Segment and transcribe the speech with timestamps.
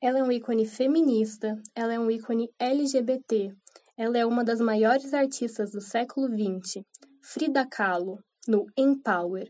[0.00, 3.52] Ela é um ícone feminista, ela é um ícone LGBT,
[3.96, 6.84] ela é uma das maiores artistas do século XX.
[7.20, 9.48] Frida Kahlo, no Empower